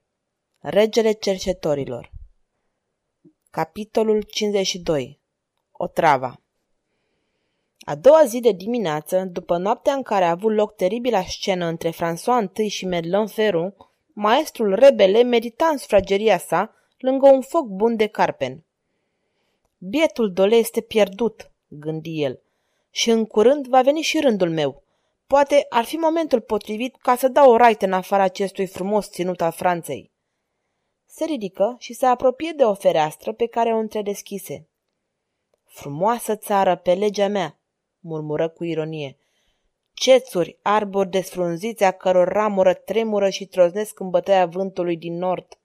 Regele 0.59 1.11
cercetorilor 1.11 2.11
Capitolul 3.50 4.21
52 4.21 5.21
Otrava 5.71 6.40
a 7.82 7.95
doua 7.95 8.23
zi 8.25 8.39
de 8.39 8.52
dimineață, 8.52 9.23
după 9.32 9.57
noaptea 9.57 9.93
în 9.93 10.02
care 10.02 10.25
a 10.25 10.29
avut 10.29 10.54
loc 10.54 10.75
teribila 10.75 11.21
scenă 11.21 11.66
între 11.66 11.89
François 11.91 12.57
I 12.57 12.68
și 12.68 12.86
Merlin 12.86 13.27
Ferron, 13.27 13.75
maestrul 14.14 14.75
rebele 14.75 15.24
medita 15.24 15.65
în 15.65 15.78
sufrageria 15.78 16.38
sa 16.38 16.75
lângă 16.97 17.28
un 17.28 17.41
foc 17.41 17.65
bun 17.65 17.96
de 17.96 18.07
carpen. 18.07 18.64
Bietul 19.78 20.32
dole 20.33 20.55
este 20.55 20.82
pierdut, 20.82 21.52
gândi 21.68 22.24
el, 22.24 22.41
și 22.89 23.10
în 23.10 23.25
curând 23.25 23.68
va 23.68 23.82
veni 23.82 24.02
și 24.02 24.19
rândul 24.19 24.50
meu. 24.50 24.83
Poate 25.27 25.66
ar 25.69 25.83
fi 25.83 25.96
momentul 25.96 26.41
potrivit 26.41 26.96
ca 26.96 27.16
să 27.16 27.27
dau 27.27 27.52
o 27.52 27.55
raită 27.55 27.86
în 27.86 27.93
afara 27.93 28.24
acestui 28.24 28.68
frumos 28.68 29.10
ținut 29.10 29.41
al 29.41 29.52
Franței. 29.52 30.11
Se 31.05 31.25
ridică 31.25 31.75
și 31.79 31.93
se 31.93 32.05
apropie 32.05 32.52
de 32.52 32.63
o 32.63 32.73
fereastră 32.73 33.33
pe 33.33 33.45
care 33.45 33.73
o 33.73 33.77
întredeschise. 33.77 34.67
Frumoasă 35.66 36.36
țară 36.36 36.75
pe 36.75 36.94
legea 36.94 37.27
mea, 37.27 37.61
murmură 38.02 38.50
cu 38.50 38.64
ironie. 38.64 39.17
Cețuri, 39.94 40.59
arbori 40.61 41.09
desfrunziți 41.09 41.83
a 41.83 41.91
căror 41.91 42.27
ramură 42.27 42.73
tremură 42.73 43.30
și 43.30 43.45
troznesc 43.45 44.00
în 44.00 44.09
bătăia 44.09 44.45
vântului 44.45 44.97
din 44.97 45.17
nord. 45.17 45.59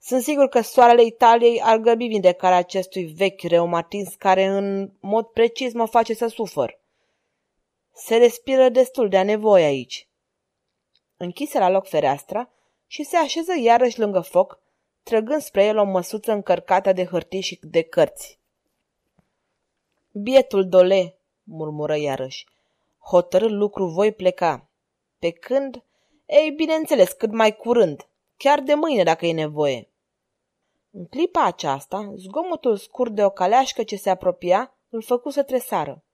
Sunt 0.00 0.22
sigur 0.22 0.48
că 0.48 0.60
soarele 0.60 1.04
Italiei 1.04 1.62
ar 1.62 1.76
găbi 1.76 2.06
vindecarea 2.06 2.56
acestui 2.56 3.04
vechi 3.04 3.42
reumatins 3.42 4.14
care 4.14 4.44
în 4.44 4.90
mod 5.00 5.26
precis 5.26 5.72
mă 5.72 5.86
face 5.86 6.14
să 6.14 6.26
sufăr. 6.26 6.80
Se 7.92 8.16
respiră 8.16 8.68
destul 8.68 9.08
de 9.08 9.16
a 9.16 9.22
nevoie 9.22 9.64
aici. 9.64 10.08
Închise 11.16 11.58
la 11.58 11.68
loc 11.68 11.88
fereastra 11.88 12.50
și 12.86 13.02
se 13.02 13.16
așeză 13.16 13.52
iarăși 13.60 13.98
lângă 13.98 14.20
foc, 14.20 14.60
trăgând 15.02 15.40
spre 15.40 15.64
el 15.64 15.78
o 15.78 15.84
măsuță 15.84 16.32
încărcată 16.32 16.92
de 16.92 17.04
hârtii 17.04 17.40
și 17.40 17.58
de 17.62 17.82
cărți. 17.82 18.38
Bietul 20.22 20.68
dole, 20.68 21.18
murmură 21.42 21.96
iarăși. 21.96 22.46
Hotărât 22.98 23.50
lucru 23.50 23.86
voi 23.86 24.12
pleca. 24.12 24.68
Pe 25.18 25.30
când? 25.30 25.84
Ei, 26.26 26.50
bineînțeles, 26.50 27.12
cât 27.12 27.32
mai 27.32 27.56
curând. 27.56 28.08
Chiar 28.36 28.60
de 28.60 28.74
mâine, 28.74 29.02
dacă 29.02 29.26
e 29.26 29.32
nevoie. 29.32 29.88
În 30.90 31.06
clipa 31.06 31.44
aceasta, 31.44 32.12
zgomotul 32.14 32.76
scurt 32.76 33.12
de 33.12 33.24
o 33.24 33.30
caleașcă 33.30 33.82
ce 33.82 33.96
se 33.96 34.10
apropia 34.10 34.74
îl 34.88 35.02
făcu 35.02 35.30
să 35.30 35.42
tresară. 35.42 36.04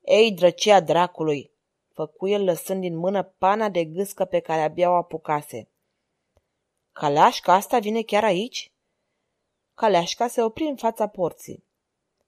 Ei, 0.00 0.32
drăcia 0.32 0.80
dracului!" 0.80 1.50
făcu 1.94 2.28
el 2.28 2.44
lăsând 2.44 2.80
din 2.80 2.96
mână 2.96 3.22
pana 3.22 3.68
de 3.68 3.84
gâscă 3.84 4.24
pe 4.24 4.40
care 4.40 4.60
abia 4.60 4.90
o 4.90 4.94
apucase. 4.94 5.68
Caleașca 6.92 7.52
asta 7.52 7.78
vine 7.78 8.02
chiar 8.02 8.24
aici?" 8.24 8.72
Caleașca 9.74 10.26
se 10.26 10.42
opri 10.42 10.64
în 10.64 10.76
fața 10.76 11.06
porții. 11.06 11.68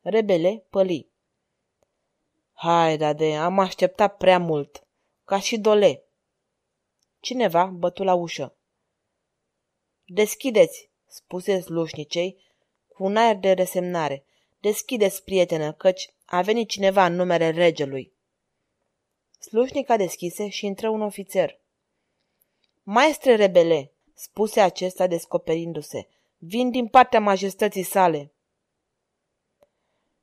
Rebele 0.05 0.65
păli. 0.71 1.09
Hai, 2.53 2.97
Dade, 2.97 3.37
am 3.37 3.59
așteptat 3.59 4.17
prea 4.17 4.39
mult. 4.39 4.87
Ca 5.25 5.41
și 5.41 5.59
dole. 5.59 6.03
Cineva 7.21 7.65
bătu 7.65 8.03
la 8.05 8.15
ușă. 8.15 8.57
Deschideți, 10.05 10.91
spuse 11.07 11.61
slușnicei 11.61 12.37
cu 12.89 13.05
un 13.05 13.17
aer 13.17 13.37
de 13.37 13.53
resemnare. 13.53 14.25
Deschideți, 14.61 15.25
prietenă, 15.25 15.73
căci 15.73 16.11
a 16.25 16.41
venit 16.41 16.69
cineva 16.69 17.05
în 17.05 17.15
numele 17.15 17.51
regelui. 17.51 18.13
Slușnica 19.39 19.97
deschise 19.97 20.49
și 20.49 20.67
intră 20.67 20.89
un 20.89 21.03
ofițer. 21.03 21.59
Maestre 22.83 23.35
rebele, 23.35 23.93
spuse 24.15 24.61
acesta 24.61 25.07
descoperindu-se, 25.07 26.07
vin 26.39 26.71
din 26.71 26.87
partea 26.89 27.21
majestății 27.21 27.83
sale. 27.83 28.32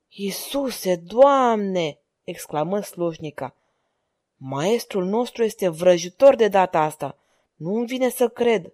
Iisuse, 0.09 0.95
Doamne! 0.95 1.99
exclamă 2.23 2.81
slujnica. 2.81 3.55
Maestrul 4.35 5.05
nostru 5.05 5.43
este 5.43 5.69
vrăjitor 5.69 6.35
de 6.35 6.47
data 6.47 6.79
asta. 6.79 7.17
Nu-mi 7.55 7.85
vine 7.85 8.09
să 8.09 8.27
cred. 8.29 8.73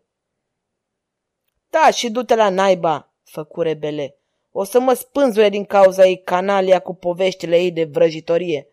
Da, 1.70 1.92
și 1.92 2.10
du-te 2.10 2.36
la 2.36 2.50
naiba, 2.50 3.14
făcu 3.24 3.62
rebele. 3.62 4.16
O 4.52 4.64
să 4.64 4.80
mă 4.80 4.94
spânzure 4.94 5.50
din 5.50 5.66
cauza 5.66 6.06
ei 6.06 6.22
canalia 6.22 6.80
cu 6.80 6.94
poveștile 6.94 7.58
ei 7.58 7.72
de 7.72 7.84
vrăjitorie. 7.84 8.68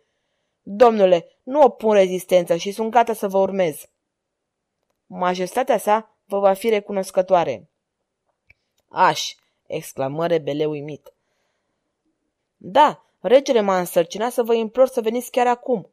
Domnule, 0.62 1.28
nu 1.42 1.60
opun 1.60 1.92
rezistență 1.92 2.56
și 2.56 2.70
sunt 2.70 2.90
gata 2.90 3.12
să 3.12 3.28
vă 3.28 3.38
urmez. 3.38 3.88
Majestatea 5.06 5.78
sa 5.78 6.16
vă 6.24 6.38
va 6.38 6.52
fi 6.52 6.68
recunoscătoare. 6.68 7.70
Aș, 8.88 9.34
exclamă 9.66 10.26
rebele 10.26 10.64
uimit. 10.64 11.12
Da, 12.64 13.04
regele 13.20 13.60
m-a 13.60 13.78
însărcinat 13.78 14.32
să 14.32 14.42
vă 14.42 14.54
implor 14.54 14.88
să 14.88 15.00
veniți 15.00 15.30
chiar 15.30 15.46
acum. 15.46 15.90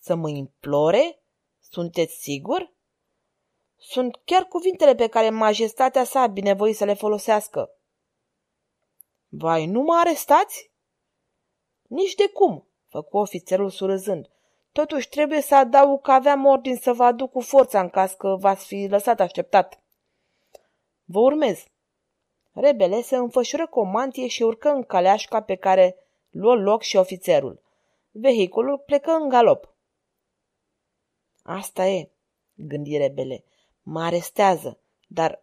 Să 0.00 0.14
mă 0.14 0.28
implore? 0.28 1.22
Sunteți 1.60 2.14
sigur? 2.14 2.72
Sunt 3.76 4.20
chiar 4.24 4.44
cuvintele 4.44 4.94
pe 4.94 5.08
care 5.08 5.30
majestatea 5.30 6.04
sa 6.04 6.20
a 6.20 6.26
binevoit 6.26 6.76
să 6.76 6.84
le 6.84 6.94
folosească. 6.94 7.70
Vai, 9.28 9.66
nu 9.66 9.80
mă 9.80 9.94
arestați? 9.94 10.70
Nici 11.82 12.14
de 12.14 12.28
cum, 12.28 12.68
făcu 12.86 13.16
ofițerul 13.16 13.70
surâzând. 13.70 14.30
Totuși 14.72 15.08
trebuie 15.08 15.40
să 15.40 15.54
adaug 15.54 16.00
că 16.00 16.12
aveam 16.12 16.44
ordin 16.44 16.76
să 16.76 16.92
vă 16.92 17.04
aduc 17.04 17.30
cu 17.30 17.40
forța 17.40 17.80
în 17.80 17.88
caz 17.88 18.12
că 18.12 18.36
v-ați 18.40 18.66
fi 18.66 18.86
lăsat 18.90 19.20
așteptat. 19.20 19.82
Vă 21.04 21.18
urmez. 21.18 21.64
Rebele 22.54 23.02
se 23.02 23.16
înfășură 23.16 23.66
cu 23.66 23.80
o 23.80 23.82
mantie 23.82 24.26
și 24.26 24.42
urcă 24.42 24.68
în 24.68 24.82
caleașca 24.82 25.42
pe 25.42 25.54
care 25.54 25.96
luă 26.30 26.54
loc 26.54 26.82
și 26.82 26.96
ofițerul. 26.96 27.62
Vehiculul 28.10 28.78
plecă 28.78 29.10
în 29.10 29.28
galop. 29.28 29.74
Asta 31.42 31.86
e, 31.86 32.10
gândi 32.54 32.96
rebele. 32.96 33.44
Mă 33.82 34.02
arestează, 34.02 34.78
dar 35.06 35.42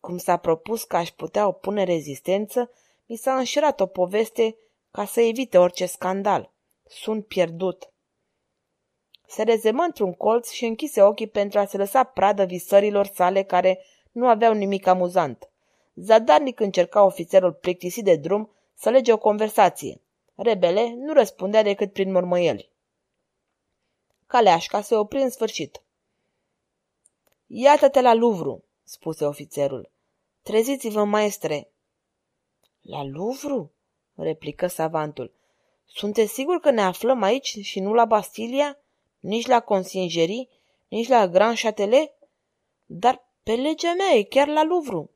cum 0.00 0.18
s-a 0.18 0.36
propus 0.36 0.84
că 0.84 0.96
aș 0.96 1.10
putea 1.10 1.46
opune 1.46 1.84
rezistență, 1.84 2.70
mi 3.06 3.16
s-a 3.16 3.36
înșirat 3.36 3.80
o 3.80 3.86
poveste 3.86 4.56
ca 4.90 5.04
să 5.04 5.20
evite 5.20 5.58
orice 5.58 5.86
scandal. 5.86 6.52
Sunt 6.84 7.26
pierdut. 7.26 7.92
Se 9.26 9.42
rezemă 9.42 9.82
într-un 9.82 10.12
colț 10.12 10.50
și 10.50 10.64
închise 10.64 11.02
ochii 11.02 11.28
pentru 11.28 11.58
a 11.58 11.64
se 11.64 11.76
lăsa 11.76 12.04
pradă 12.04 12.44
visărilor 12.44 13.06
sale 13.06 13.42
care 13.42 13.84
nu 14.10 14.28
aveau 14.28 14.52
nimic 14.52 14.86
amuzant. 14.86 15.51
Zadarnic 15.94 16.60
încerca 16.60 17.04
ofițerul 17.04 17.52
plictisit 17.52 18.04
de 18.04 18.16
drum 18.16 18.50
să 18.74 18.90
lege 18.90 19.12
o 19.12 19.18
conversație. 19.18 20.00
Rebele 20.34 20.94
nu 20.94 21.12
răspundea 21.12 21.62
decât 21.62 21.92
prin 21.92 22.12
mormăieli. 22.12 22.70
Caleașca 24.26 24.80
se 24.80 24.96
opri 24.96 25.22
în 25.22 25.30
sfârșit. 25.30 25.82
Iată-te 27.46 28.00
la 28.00 28.14
Luvru, 28.14 28.64
spuse 28.84 29.24
ofițerul. 29.24 29.90
Treziți-vă, 30.42 31.04
maestre. 31.04 31.70
La 32.80 33.04
Luvru? 33.04 33.72
replică 34.14 34.66
savantul. 34.66 35.32
Sunteți 35.86 36.32
sigur 36.32 36.60
că 36.60 36.70
ne 36.70 36.82
aflăm 36.82 37.22
aici 37.22 37.58
și 37.60 37.80
nu 37.80 37.92
la 37.92 38.04
Bastilia? 38.04 38.78
Nici 39.20 39.46
la 39.46 39.60
Consingerii? 39.60 40.48
Nici 40.88 41.08
la 41.08 41.28
Grand 41.28 41.58
Châtelet? 41.58 42.12
Dar 42.86 43.24
pe 43.42 43.52
legea 43.52 43.94
mea 43.94 44.14
e 44.14 44.22
chiar 44.22 44.48
la 44.48 44.62
Luvru. 44.62 45.10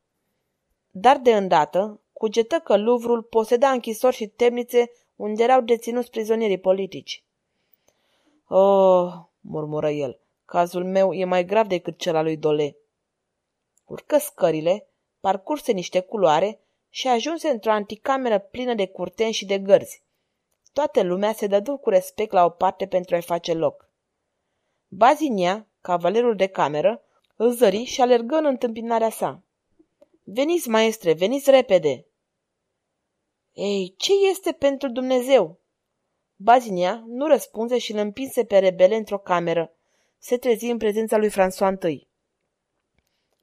Dar 0.99 1.19
de 1.19 1.37
îndată 1.37 2.01
cugetă 2.13 2.59
că 2.59 2.77
Luvrul 2.77 3.23
poseda 3.23 3.71
închisori 3.71 4.17
și 4.17 4.27
temnițe 4.27 4.91
unde 5.17 5.43
erau 5.43 5.61
deținuți 5.61 6.11
prizonierii 6.11 6.59
politici. 6.59 7.25
Oh, 8.49 9.13
murmură 9.41 9.91
el, 9.91 10.19
cazul 10.45 10.85
meu 10.85 11.13
e 11.13 11.25
mai 11.25 11.45
grav 11.45 11.67
decât 11.67 11.99
cel 11.99 12.17
al 12.17 12.25
lui 12.25 12.37
Dole. 12.37 12.77
Urcă 13.85 14.19
scările, 14.19 14.87
parcurse 15.21 15.73
niște 15.73 16.01
culoare 16.01 16.61
și 16.89 17.09
ajunse 17.09 17.49
într-o 17.49 17.73
anticameră 17.73 18.39
plină 18.39 18.75
de 18.75 18.87
curteni 18.87 19.33
și 19.33 19.47
de 19.47 19.59
gărzi. 19.59 20.03
Toată 20.73 21.03
lumea 21.03 21.33
se 21.33 21.47
dădu 21.47 21.77
cu 21.77 21.91
respect 21.91 22.33
la 22.33 22.45
o 22.45 22.49
parte 22.49 22.87
pentru 22.87 23.15
a-i 23.15 23.23
face 23.23 23.55
loc. 23.55 23.89
Bazinia, 24.89 25.67
cavalerul 25.81 26.37
de 26.37 26.47
cameră, 26.47 27.03
îl 27.37 27.51
zări 27.51 27.85
și 27.85 28.01
alergă 28.01 28.37
în 28.37 28.45
întâmpinarea 28.45 29.11
sa. 29.11 29.41
Veniți, 30.29 30.69
maestre, 30.69 31.13
veniți 31.13 31.51
repede! 31.51 32.07
Ei, 33.53 33.95
ce 33.97 34.13
este 34.31 34.53
pentru 34.53 34.89
Dumnezeu? 34.89 35.61
Bazinia 36.37 37.05
nu 37.07 37.27
răspunse 37.27 37.79
și 37.79 37.93
îl 37.93 37.99
împinse 37.99 38.45
pe 38.45 38.59
rebele 38.59 38.97
într-o 38.97 39.19
cameră. 39.19 39.77
se 40.19 40.37
trezi 40.37 40.67
în 40.67 40.77
prezența 40.77 41.17
lui 41.17 41.31
François 41.31 41.91
I. 41.91 42.09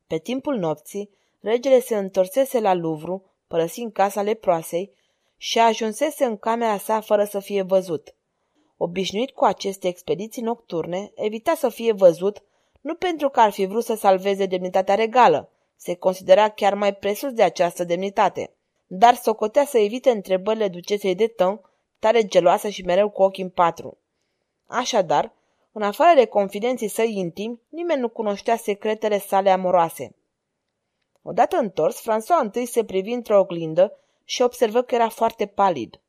Pe 0.08 0.18
timpul 0.18 0.58
nopții, 0.58 1.10
regele 1.40 1.80
se 1.80 1.98
întorsese 1.98 2.60
la 2.60 2.74
Louvre, 2.74 3.22
părăsind 3.48 3.92
casa 3.92 4.22
leproasei, 4.22 4.94
și 5.38 5.60
ajunsese 5.60 6.26
în 6.26 6.38
camera 6.38 6.78
sa 6.78 7.02
fără 7.02 7.24
să 7.24 7.40
fie 7.40 7.62
văzut. 7.62 8.16
Obișnuit 8.78 9.32
cu 9.32 9.46
aceste 9.46 9.88
expediții 9.88 10.42
nocturne, 10.42 11.12
evita 11.16 11.56
să 11.56 11.70
fie 11.70 11.92
văzut, 11.92 12.44
nu 12.82 12.96
pentru 12.96 13.30
că 13.30 13.40
ar 13.40 13.52
fi 13.52 13.66
vrut 13.66 13.84
să 13.84 13.94
salveze 13.94 14.46
demnitatea 14.46 14.96
regală, 14.96 15.53
se 15.84 15.96
considera 15.96 16.50
chiar 16.50 16.74
mai 16.74 16.96
presus 16.96 17.32
de 17.32 17.44
această 17.44 17.84
demnitate, 17.84 18.54
dar 18.88 19.16
socotea 19.16 19.66
să 19.66 19.78
evite 19.78 20.10
întrebările 20.10 20.68
ducesei 20.68 21.16
de 21.16 21.28
tău, 21.28 21.70
tare 22.00 22.26
geloasă 22.28 22.70
și 22.70 22.84
mereu 22.84 23.10
cu 23.10 23.22
ochii 23.24 23.44
în 23.44 23.50
patru. 23.50 23.98
Așadar, 24.68 25.34
în 25.72 25.82
afară 25.82 26.20
de 26.20 26.26
confidenții 26.26 26.88
săi 26.88 27.16
intimi, 27.16 27.60
nimeni 27.70 28.00
nu 28.00 28.10
cunoștea 28.10 28.56
secretele 28.56 29.20
sale 29.20 29.50
amoroase. 29.50 30.16
Odată 31.22 31.56
întors, 31.56 32.02
François 32.02 32.42
întâi 32.42 32.66
se 32.66 32.84
privi 32.84 33.12
într-o 33.12 33.40
oglindă 33.40 33.98
și 34.24 34.42
observă 34.42 34.82
că 34.82 34.96
era 34.96 35.10
foarte 35.10 35.46
palid. 35.46 36.00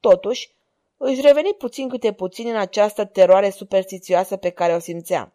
Totuși, 0.00 0.54
își 0.96 1.20
reveni 1.20 1.54
puțin 1.58 1.88
câte 1.88 2.12
puțin 2.12 2.48
în 2.48 2.56
această 2.56 3.04
teroare 3.04 3.50
superstițioasă 3.50 4.36
pe 4.36 4.50
care 4.50 4.74
o 4.74 4.78
simțea. 4.78 5.32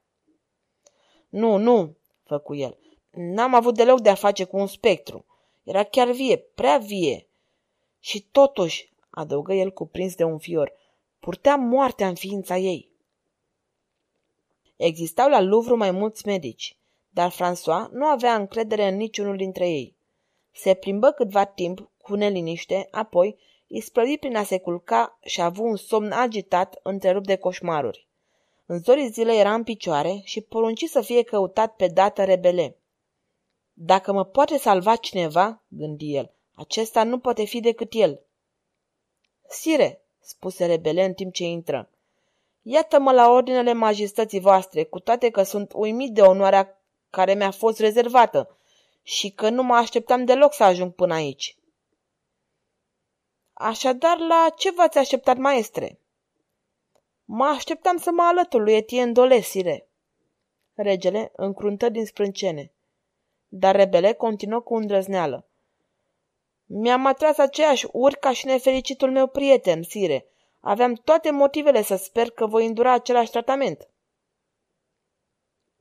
Nu, 1.30 1.58
nu, 1.58 1.98
făcu 2.24 2.56
el. 2.56 2.78
N-am 3.16 3.54
avut 3.54 3.76
deloc 3.76 4.02
de 4.02 4.10
a 4.10 4.16
face 4.16 4.44
cu 4.44 4.58
un 4.58 4.68
spectru. 4.68 5.26
Era 5.64 5.84
chiar 5.84 6.12
vie, 6.12 6.38
prea 6.38 6.78
vie. 6.78 7.28
Și 8.00 8.22
totuși, 8.32 8.94
adăugă 9.10 9.54
el 9.54 9.72
cuprins 9.72 10.16
de 10.16 10.24
un 10.24 10.38
fior, 10.38 10.74
purtea 11.20 11.56
moartea 11.56 12.08
în 12.08 12.16
ființa 12.16 12.58
ei. 12.58 12.90
Existau 14.76 15.30
la 15.30 15.42
Louvre 15.42 15.74
mai 15.74 15.92
mulți 15.92 16.28
medici, 16.28 16.78
dar 17.10 17.32
François 17.32 17.90
nu 17.92 18.06
avea 18.06 18.36
încredere 18.36 18.88
în 18.88 18.96
niciunul 18.96 19.38
dintre 19.38 19.70
ei. 19.70 19.96
Se 20.52 20.74
plimbă 20.74 21.12
câtva 21.12 21.46
timp 21.46 21.90
cu 22.02 22.16
neliniște, 22.16 22.88
apoi 22.92 23.38
isprăvi 23.68 24.18
prin 24.18 24.36
a 24.36 24.44
se 24.44 24.60
culca 24.60 25.20
și 25.24 25.42
a 25.42 25.46
avut 25.46 25.66
un 25.66 25.76
somn 25.76 26.12
agitat, 26.12 26.80
întrerupt 26.84 27.26
de 27.26 27.36
coșmaruri. 27.36 28.08
În 28.66 28.80
zorii 28.80 29.10
zilei 29.10 29.40
era 29.40 29.54
în 29.54 29.64
picioare 29.64 30.22
și 30.24 30.42
porunci 30.42 30.84
să 30.84 31.02
fie 31.02 31.24
căutat 31.24 31.76
pe 31.76 31.88
dată 31.88 32.24
rebele. 32.24 32.78
Dacă 33.78 34.12
mă 34.12 34.26
poate 34.26 34.58
salva 34.58 34.96
cineva, 34.96 35.62
gândi 35.68 36.16
el, 36.16 36.32
acesta 36.54 37.04
nu 37.04 37.20
poate 37.20 37.44
fi 37.44 37.60
decât 37.60 37.94
el. 37.94 38.20
Sire, 39.50 40.02
spuse 40.20 40.66
rebele 40.66 41.04
în 41.04 41.14
timp 41.14 41.34
ce 41.34 41.44
intră, 41.44 41.90
iată-mă 42.62 43.12
la 43.12 43.30
ordinele 43.30 43.74
majestății 43.74 44.40
voastre, 44.40 44.84
cu 44.84 45.00
toate 45.00 45.30
că 45.30 45.44
sunt 45.44 45.72
uimit 45.76 46.14
de 46.14 46.22
onoarea 46.22 46.82
care 47.10 47.34
mi-a 47.34 47.52
fost 47.52 47.80
rezervată 47.80 48.58
și 49.04 49.30
că 49.30 49.50
nu 49.50 49.64
mă 49.64 49.76
așteptam 49.76 50.26
deloc 50.26 50.54
să 50.54 50.64
ajung 50.64 50.94
până 50.94 51.14
aici. 51.14 51.58
Așadar, 53.54 54.18
la 54.18 54.54
ce 54.58 54.72
v-ați 54.72 54.98
așteptat, 54.98 55.38
maestre? 55.38 56.00
Mă 57.26 57.46
așteptam 57.46 57.98
să 57.98 58.12
mă 58.12 58.22
alătur 58.22 58.62
lui 58.62 58.74
Etienne 58.74 59.12
Dolesire. 59.12 59.88
Regele 60.74 61.32
încruntă 61.36 61.90
din 61.90 62.06
sprâncene. 62.06 62.75
Dar 63.58 63.76
rebele 63.76 64.14
continuă 64.14 64.60
cu 64.60 64.76
îndrăzneală. 64.76 65.48
Mi-am 66.66 67.06
atras 67.06 67.38
aceeași 67.38 67.88
uri 67.92 68.20
ca 68.20 68.32
și 68.32 68.46
nefericitul 68.46 69.12
meu 69.12 69.28
prieten, 69.28 69.84
sire. 69.84 70.26
Aveam 70.60 70.94
toate 70.94 71.32
motivele 71.32 71.82
să 71.82 71.96
sper 71.96 72.30
că 72.30 72.46
voi 72.46 72.66
îndura 72.66 72.92
același 72.92 73.32
tratament. 73.32 73.90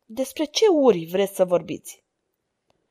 Despre 0.04 0.44
ce 0.44 0.68
uri 0.68 1.04
vreți 1.04 1.34
să 1.34 1.44
vorbiți? 1.44 2.04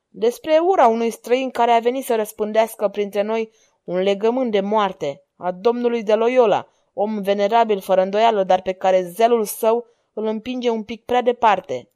Despre 0.09 0.57
ura 0.57 0.87
unui 0.87 1.09
străin 1.09 1.49
care 1.49 1.71
a 1.71 1.79
venit 1.79 2.05
să 2.05 2.15
răspândească 2.15 2.87
printre 2.87 3.21
noi 3.21 3.51
un 3.83 3.97
legământ 3.97 4.51
de 4.51 4.59
moarte 4.59 5.23
a 5.35 5.51
domnului 5.51 6.03
de 6.03 6.13
Loyola, 6.13 6.67
om 6.93 7.21
venerabil 7.21 7.79
fără 7.79 8.01
îndoială, 8.01 8.43
dar 8.43 8.61
pe 8.61 8.73
care 8.73 9.01
zelul 9.01 9.45
său 9.45 9.85
îl 10.13 10.25
împinge 10.25 10.69
un 10.69 10.83
pic 10.83 11.05
prea 11.05 11.21
departe. 11.21 11.89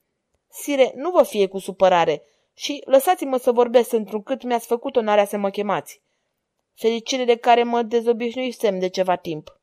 Sire, 0.50 0.92
nu 0.96 1.12
vă 1.12 1.24
fie 1.24 1.48
cu 1.48 1.58
supărare 1.58 2.24
și 2.58 2.84
lăsați-mă 2.86 3.38
să 3.38 3.52
vorbesc 3.52 3.92
întrucât 3.92 4.44
mi-ați 4.44 4.68
făcut 4.68 4.96
onarea 4.96 5.26
să 5.26 5.38
mă 5.38 5.50
chemați. 5.50 6.02
Fericire 6.74 7.24
de 7.24 7.36
care 7.36 7.64
mă 7.64 7.82
dezobișnuisem 7.82 8.80
de 8.80 8.88
ceva 8.88 9.16
timp. 9.16 9.60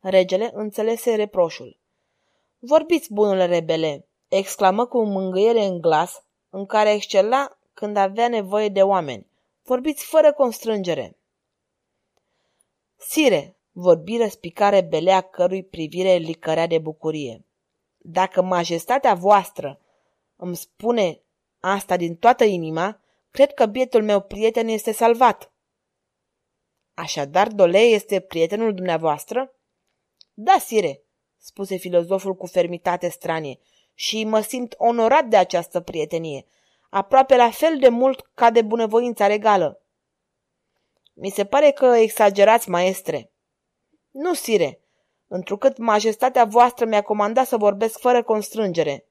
Regele 0.00 0.50
înțelese 0.54 1.14
reproșul. 1.14 1.78
Vorbiți, 2.58 3.12
bunule 3.12 3.46
rebele, 3.46 4.06
exclamă 4.28 4.86
cu 4.86 5.04
mângâiere 5.04 5.64
în 5.64 5.80
glas, 5.80 6.24
în 6.50 6.66
care 6.66 6.92
excela 6.92 7.58
când 7.74 7.96
avea 7.96 8.28
nevoie 8.28 8.68
de 8.68 8.82
oameni. 8.82 9.26
Vorbiți 9.62 10.04
fără 10.04 10.32
constrângere. 10.32 11.16
Sire, 12.96 13.56
vorbi 13.72 14.16
răspicare 14.16 14.80
belea 14.80 15.20
cărui 15.20 15.64
privire 15.64 16.14
licărea 16.14 16.66
de 16.66 16.78
bucurie. 16.78 17.44
Dacă 17.98 18.42
majestatea 18.42 19.14
voastră 19.14 19.80
îmi 20.36 20.56
spune 20.56 21.22
asta 21.64 21.96
din 21.96 22.16
toată 22.16 22.44
inima, 22.44 23.00
cred 23.30 23.54
că 23.54 23.66
bietul 23.66 24.02
meu 24.02 24.20
prieten 24.20 24.68
este 24.68 24.92
salvat. 24.92 25.52
Așadar, 26.94 27.48
Dole 27.48 27.78
este 27.78 28.20
prietenul 28.20 28.74
dumneavoastră? 28.74 29.54
Da, 30.34 30.58
sire, 30.58 31.02
spuse 31.38 31.76
filozoful 31.76 32.34
cu 32.34 32.46
fermitate 32.46 33.08
stranie, 33.08 33.58
și 33.94 34.24
mă 34.24 34.40
simt 34.40 34.74
onorat 34.78 35.24
de 35.24 35.36
această 35.36 35.80
prietenie, 35.80 36.46
aproape 36.90 37.36
la 37.36 37.50
fel 37.50 37.78
de 37.78 37.88
mult 37.88 38.30
ca 38.34 38.50
de 38.50 38.62
bunăvoința 38.62 39.26
regală. 39.26 39.82
Mi 41.12 41.30
se 41.30 41.44
pare 41.44 41.70
că 41.70 41.86
exagerați, 41.86 42.68
maestre. 42.68 43.32
Nu, 44.10 44.34
sire, 44.34 44.80
întrucât 45.26 45.76
majestatea 45.76 46.44
voastră 46.44 46.86
mi-a 46.86 47.02
comandat 47.02 47.46
să 47.46 47.56
vorbesc 47.56 47.98
fără 47.98 48.22
constrângere. 48.22 49.06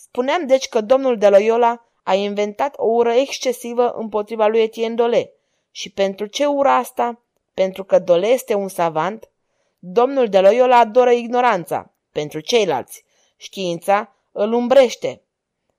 Spuneam 0.00 0.46
deci 0.46 0.68
că 0.68 0.80
domnul 0.80 1.18
de 1.18 1.28
Loyola 1.28 1.88
a 2.02 2.14
inventat 2.14 2.74
o 2.76 2.86
ură 2.86 3.12
excesivă 3.12 3.90
împotriva 3.90 4.46
lui 4.46 4.60
Etienne 4.60 4.94
Dole. 4.94 5.32
Și 5.70 5.90
pentru 5.90 6.26
ce 6.26 6.46
ura 6.46 6.76
asta? 6.76 7.22
Pentru 7.54 7.84
că 7.84 7.98
Dole 7.98 8.26
este 8.26 8.54
un 8.54 8.68
savant? 8.68 9.30
Domnul 9.78 10.28
de 10.28 10.40
Loyola 10.40 10.78
adoră 10.78 11.10
ignoranța. 11.10 11.92
Pentru 12.12 12.40
ceilalți. 12.40 13.04
Știința 13.36 14.14
îl 14.32 14.52
umbrește. 14.52 15.22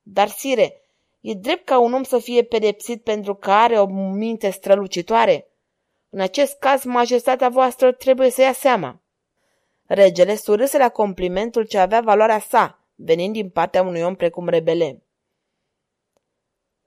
Dar, 0.02 0.28
sire, 0.28 0.82
e 1.20 1.34
drept 1.34 1.64
ca 1.64 1.78
un 1.78 1.92
om 1.92 2.02
să 2.02 2.18
fie 2.18 2.42
pedepsit 2.42 3.02
pentru 3.02 3.34
că 3.34 3.50
are 3.50 3.78
o 3.78 3.86
minte 4.12 4.50
strălucitoare? 4.50 5.48
În 6.10 6.20
acest 6.20 6.58
caz, 6.58 6.84
majestatea 6.84 7.48
voastră 7.48 7.92
trebuie 7.92 8.30
să 8.30 8.40
ia 8.40 8.52
seama. 8.52 9.00
Regele 9.86 10.36
surâse 10.36 10.78
la 10.78 10.88
complimentul 10.88 11.66
ce 11.66 11.78
avea 11.78 12.00
valoarea 12.00 12.38
sa, 12.38 12.79
venind 13.02 13.32
din 13.32 13.50
partea 13.50 13.82
unui 13.82 14.02
om 14.02 14.14
precum 14.14 14.48
Rebele. 14.48 15.02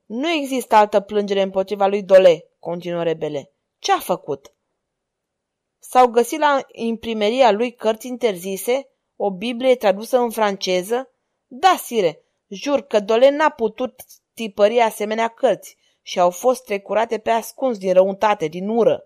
Nu 0.06 0.30
există 0.30 0.76
altă 0.76 1.00
plângere 1.00 1.42
împotriva 1.42 1.88
lui 1.88 2.04
Dole, 2.04 2.46
continuă 2.60 3.04
Rebele. 3.04 3.52
Ce 3.80 3.92
a 3.92 4.00
făcut? 4.00 4.54
S-au 5.80 6.08
găsit 6.08 6.40
la 6.40 6.60
imprimeria 6.72 7.52
lui 7.52 7.74
cărți 7.76 8.08
interzise, 8.08 8.90
o 9.16 9.32
Biblie 9.32 9.76
tradusă 9.76 10.18
în 10.18 10.30
franceză? 10.30 11.10
Da, 11.48 11.76
sire, 11.84 12.24
jur 12.48 12.82
că 12.82 13.00
Dole 13.00 13.30
n-a 13.30 13.50
putut 13.50 14.02
tipări 14.34 14.80
asemenea 14.80 15.28
cărți 15.28 15.78
și 16.02 16.20
au 16.20 16.30
fost 16.30 16.64
trecurate 16.64 17.18
pe 17.18 17.30
ascuns 17.30 17.78
din 17.78 17.94
răutate, 17.94 18.48
din 18.48 18.68
ură. 18.68 19.04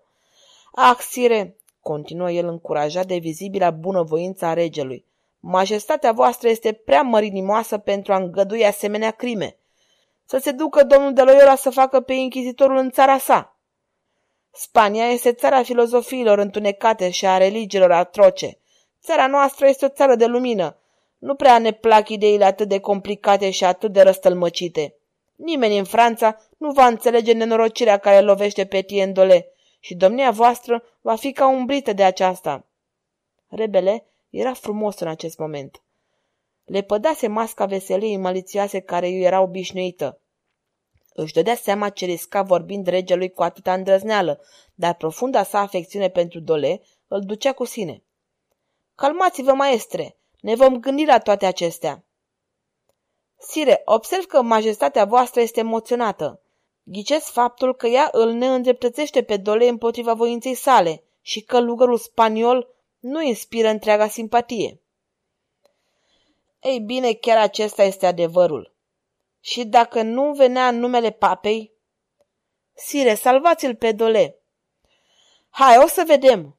Ah, 0.72 0.98
sire, 1.10 1.58
continuă 1.80 2.32
el 2.32 2.48
încurajat 2.48 3.06
de 3.06 3.18
vizibila 3.18 3.72
bunăvoința 3.72 4.54
regelui, 4.54 5.06
majestatea 5.50 6.12
voastră 6.12 6.50
este 6.50 6.72
prea 6.74 7.02
mărinimoasă 7.02 7.78
pentru 7.78 8.14
a 8.14 8.18
îngădui 8.18 8.66
asemenea 8.66 9.12
crime. 9.12 9.58
Să 10.26 10.38
se 10.38 10.52
ducă 10.52 10.84
domnul 10.84 11.14
de 11.14 11.22
Loyola 11.22 11.56
să 11.56 11.70
facă 11.70 12.02
pe 12.02 12.14
inchizitorul 12.14 12.78
în 12.78 12.92
țara 12.92 13.18
sa. 13.18 13.58
Spania 14.52 15.06
este 15.10 15.34
țara 15.34 15.64
filozofiilor 15.64 16.38
întunecate 16.38 17.10
și 17.10 17.26
a 17.26 17.38
religiilor 17.38 17.92
atroce. 17.92 18.58
Țara 19.02 19.28
noastră 19.28 19.68
este 19.68 19.86
o 19.86 19.90
țară 19.90 20.16
de 20.16 20.26
lumină. 20.26 20.78
Nu 21.18 21.36
prea 21.36 21.58
ne 21.58 21.72
plac 21.72 22.10
ideile 22.10 22.46
atât 22.46 22.68
de 22.68 22.80
complicate 22.80 23.50
și 23.50 23.66
atât 23.66 23.92
de 23.92 24.02
răstălmăcite. 24.02 24.96
Nimeni 25.36 25.78
în 25.78 25.84
Franța 25.84 26.40
nu 26.58 26.72
va 26.72 26.86
înțelege 26.86 27.34
nenorocirea 27.34 27.98
care 27.98 28.20
lovește 28.20 28.66
pe 28.66 28.82
Tiendole 28.82 29.52
și 29.80 29.96
domnia 29.96 30.32
voastră 30.32 30.84
va 31.02 31.16
fi 31.16 31.32
ca 31.32 31.48
umbrită 31.48 31.94
de 31.94 32.04
aceasta. 32.04 32.66
Rebele 33.48 34.06
era 34.38 34.54
frumos 34.54 35.00
în 35.00 35.08
acest 35.08 35.38
moment. 35.38 35.82
Le 36.64 36.82
pădase 36.82 37.28
masca 37.28 37.66
veseliei 37.66 38.18
malițioase 38.18 38.80
care 38.80 39.08
îi 39.08 39.24
era 39.24 39.42
obișnuită. 39.42 40.22
Își 41.14 41.34
dădea 41.34 41.56
seama 41.56 41.90
ce 41.90 42.06
risca 42.06 42.42
vorbind 42.42 42.88
regelui 42.88 43.30
cu 43.30 43.44
atâta 43.44 43.74
îndrăzneală, 43.74 44.42
dar 44.74 44.96
profunda 44.96 45.44
sa 45.44 45.60
afecțiune 45.60 46.10
pentru 46.10 46.40
Dole 46.40 46.82
îl 47.08 47.22
ducea 47.22 47.54
cu 47.54 47.64
sine. 47.64 48.04
Calmați-vă, 48.96 49.54
maestre! 49.54 50.18
Ne 50.42 50.56
vom 50.56 50.80
gândi 50.80 51.06
la 51.06 51.20
toate 51.20 51.46
acestea. 51.46 52.06
Sire, 53.40 53.82
observ 53.86 54.26
că 54.26 54.42
majestatea 54.42 55.06
voastră 55.06 55.42
este 55.42 55.60
emoționată. 55.60 56.42
Ghicesc 56.84 57.32
faptul 57.32 57.76
că 57.76 57.88
ea 57.88 58.10
îl 58.12 58.32
neîndreptățește 58.32 59.24
pe 59.24 59.38
Dole 59.38 59.68
împotriva 59.68 60.14
voinței 60.14 60.54
sale 60.54 61.04
și 61.22 61.42
că 61.42 61.60
lugărul 61.60 61.98
spaniol 61.98 62.77
nu 63.08 63.22
inspiră 63.22 63.68
întreaga 63.68 64.08
simpatie. 64.08 64.80
Ei 66.62 66.80
bine, 66.80 67.14
chiar 67.14 67.38
acesta 67.38 67.84
este 67.84 68.06
adevărul. 68.06 68.74
Și 69.40 69.66
dacă 69.66 70.02
nu 70.02 70.34
venea 70.34 70.68
în 70.68 70.80
numele 70.80 71.12
papei? 71.12 71.72
Sire, 72.74 73.16
salvați-l 73.16 73.76
pe 73.76 73.92
Dole. 73.92 74.36
Hai, 75.50 75.78
o 75.78 75.88
să 75.88 76.04
vedem. 76.08 76.58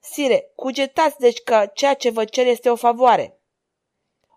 Sire, 0.00 0.52
cugetați 0.54 1.18
deci 1.18 1.42
că 1.42 1.70
ceea 1.74 1.94
ce 1.94 2.10
vă 2.10 2.24
cer 2.24 2.46
este 2.46 2.70
o 2.70 2.76
favoare. 2.76 3.38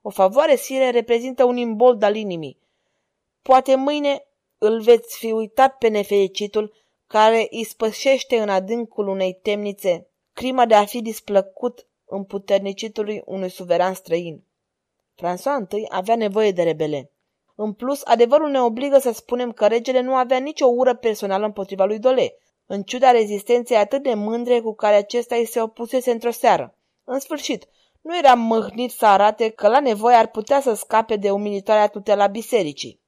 O 0.01 0.09
favoare, 0.09 0.55
sire, 0.55 0.89
reprezintă 0.89 1.43
un 1.43 1.57
imbold 1.57 2.03
al 2.03 2.15
inimii. 2.15 2.59
Poate 3.41 3.75
mâine 3.75 4.25
îl 4.57 4.81
veți 4.81 5.17
fi 5.17 5.31
uitat 5.31 5.77
pe 5.77 5.87
nefericitul 5.87 6.73
care 7.07 7.47
îi 7.49 7.63
spășește 7.63 8.39
în 8.39 8.49
adâncul 8.49 9.07
unei 9.07 9.33
temnițe 9.33 10.10
crima 10.33 10.65
de 10.65 10.75
a 10.75 10.85
fi 10.85 11.01
displăcut 11.01 11.87
împuternicitului 12.05 13.21
unui 13.25 13.49
suveran 13.49 13.93
străin. 13.93 14.43
François 15.15 15.71
I 15.71 15.85
avea 15.89 16.15
nevoie 16.15 16.51
de 16.51 16.63
rebele. 16.63 17.11
În 17.55 17.73
plus, 17.73 18.01
adevărul 18.03 18.49
ne 18.49 18.61
obligă 18.61 18.97
să 18.97 19.11
spunem 19.11 19.51
că 19.51 19.67
regele 19.67 20.01
nu 20.01 20.15
avea 20.15 20.37
nicio 20.37 20.65
ură 20.65 20.95
personală 20.95 21.45
împotriva 21.45 21.85
lui 21.85 21.99
Dole, 21.99 22.35
în 22.65 22.83
ciuda 22.83 23.11
rezistenței 23.11 23.77
atât 23.77 24.03
de 24.03 24.13
mândre 24.13 24.59
cu 24.59 24.75
care 24.75 24.95
acesta 24.95 25.35
îi 25.35 25.45
se 25.45 25.61
opusese 25.61 26.11
într-o 26.11 26.31
seară. 26.31 26.75
În 27.03 27.19
sfârșit, 27.19 27.67
nu 28.01 28.17
era 28.17 28.33
mâhnit 28.33 28.91
să 28.91 29.05
arate 29.05 29.49
că 29.49 29.67
la 29.67 29.79
nevoie 29.79 30.15
ar 30.15 30.27
putea 30.27 30.61
să 30.61 30.73
scape 30.73 31.15
de 31.15 31.31
umilitoarea 31.31 31.87
tutela 31.87 32.27
bisericii. 32.27 33.01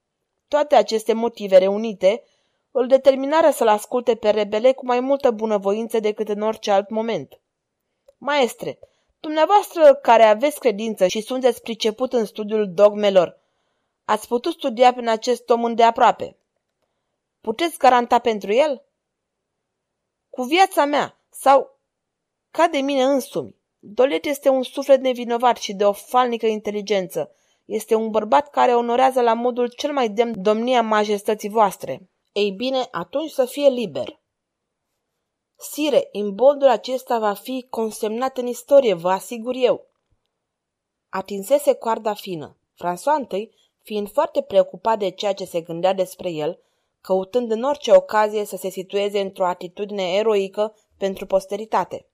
Toate 0.48 0.76
aceste 0.76 1.14
motive 1.14 1.58
reunite 1.58 2.24
îl 2.76 2.88
determinară 2.88 3.50
să-l 3.50 3.68
asculte 3.68 4.16
pe 4.16 4.30
rebele 4.30 4.74
cu 4.74 4.86
mai 4.86 5.00
multă 5.00 5.32
bunăvoință 5.32 6.00
decât 6.00 6.30
în 6.30 6.42
orice 6.42 6.72
alt 6.72 6.90
moment. 6.90 7.40
Maestre, 8.18 8.80
dumneavoastră 9.20 9.96
care 9.96 10.24
aveți 10.24 10.60
credință 10.60 11.08
și 11.08 11.22
sunteți 11.22 11.62
priceput 11.62 12.14
în 12.14 12.26
studiul 12.26 12.74
dogmelor, 12.74 13.40
ați 14.06 14.28
putut 14.28 14.54
studia 14.54 14.94
prin 14.94 15.08
acest 15.08 15.50
om 15.50 15.64
îndeaproape. 15.64 16.38
Puteți 17.42 17.78
garanta 17.78 18.20
pentru 18.20 18.54
el? 18.54 18.84
Cu 20.30 20.42
viața 20.44 20.86
mea 20.86 21.18
sau 21.30 21.78
ca 22.52 22.68
de 22.68 22.78
mine 22.78 23.04
însumi. 23.04 23.56
Dolet 23.80 24.26
este 24.26 24.50
un 24.50 24.64
suflet 24.64 25.02
nevinovat 25.02 25.58
și 25.58 25.74
de 25.74 25.86
o 25.86 25.92
falnică 25.92 26.46
inteligență. 26.46 27.32
Este 27.66 27.96
un 27.96 28.10
bărbat 28.10 28.50
care 28.50 28.76
onorează 28.76 29.22
la 29.22 29.34
modul 29.34 29.68
cel 29.68 29.94
mai 29.94 30.10
demn 30.10 30.42
domnia 30.42 30.82
majestății 30.82 31.50
voastre. 31.50 32.02
Ei 32.34 32.52
bine, 32.52 32.88
atunci 32.92 33.32
să 33.32 33.46
fie 33.46 33.70
liber. 33.70 34.22
Sire, 35.56 36.10
imboldul 36.12 36.68
acesta 36.68 37.20
va 37.20 37.34
fi 37.34 37.66
consemnat 37.70 38.38
în 38.38 38.48
istorie, 38.48 38.94
vă 38.94 39.12
asigur 39.12 39.56
eu. 39.56 39.88
Atinsese 41.10 41.74
coarda 41.74 42.14
fină. 42.14 42.58
François 42.74 43.32
I, 43.32 43.50
fiind 43.82 44.12
foarte 44.12 44.42
preocupat 44.42 45.00
de 45.00 45.10
ceea 45.10 45.34
ce 45.34 45.46
se 45.46 45.62
gândea 45.62 45.94
despre 45.94 46.30
el, 46.30 46.60
căutând 47.02 47.52
în 47.52 47.64
orice 47.64 47.92
ocazie 47.92 48.46
să 48.46 48.56
se 48.56 48.70
situeze 48.70 49.20
într-o 49.20 49.48
atitudine 49.48 50.14
eroică 50.14 50.76
pentru 50.98 51.26
posteritate. 51.26 52.08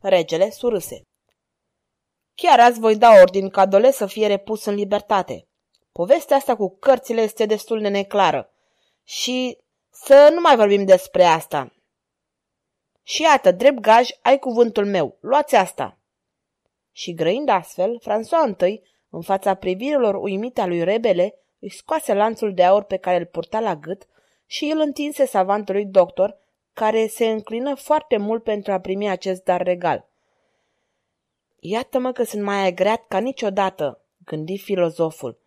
Regele 0.00 0.50
surâse. 0.50 1.02
Chiar 2.34 2.60
azi 2.60 2.80
voi 2.80 2.96
da 2.96 3.10
ordin 3.20 3.48
ca 3.48 3.66
Dole 3.66 3.90
să 3.90 4.06
fie 4.06 4.26
repus 4.26 4.64
în 4.64 4.74
libertate. 4.74 5.48
Povestea 5.92 6.36
asta 6.36 6.56
cu 6.56 6.76
cărțile 6.76 7.20
este 7.20 7.46
destul 7.46 7.80
de 7.80 7.88
neclară. 7.88 8.52
Și 9.10 9.58
să 9.90 10.30
nu 10.34 10.40
mai 10.40 10.56
vorbim 10.56 10.84
despre 10.84 11.24
asta. 11.24 11.72
Și 13.02 13.22
iată, 13.22 13.52
drept 13.52 13.78
gaj, 13.78 14.08
ai 14.22 14.38
cuvântul 14.38 14.86
meu. 14.86 15.16
Luați 15.20 15.56
asta. 15.56 15.98
Și 16.92 17.14
grăind 17.14 17.48
astfel, 17.48 18.00
François 18.00 18.68
I, 18.68 18.82
în 19.08 19.22
fața 19.22 19.54
privirilor 19.54 20.14
uimite 20.14 20.60
a 20.60 20.66
lui 20.66 20.84
Rebele, 20.84 21.34
îi 21.58 21.70
scoase 21.70 22.14
lanțul 22.14 22.54
de 22.54 22.64
aur 22.64 22.82
pe 22.82 22.96
care 22.96 23.16
îl 23.16 23.26
purta 23.26 23.60
la 23.60 23.76
gât 23.76 24.06
și 24.46 24.64
îl 24.64 24.80
întinse 24.80 25.24
savantului 25.26 25.84
doctor, 25.84 26.36
care 26.72 27.06
se 27.06 27.26
înclină 27.26 27.74
foarte 27.74 28.16
mult 28.16 28.42
pentru 28.42 28.72
a 28.72 28.80
primi 28.80 29.08
acest 29.08 29.44
dar 29.44 29.62
regal. 29.62 30.08
Iată-mă 31.60 32.12
că 32.12 32.22
sunt 32.22 32.42
mai 32.42 32.66
agreat 32.66 33.06
ca 33.08 33.18
niciodată, 33.18 34.04
gândi 34.24 34.58
filozoful. 34.58 35.40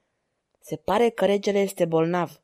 Se 0.59 0.75
pare 0.75 1.09
că 1.09 1.25
regele 1.25 1.59
este 1.59 1.85
bolnav. 1.85 2.42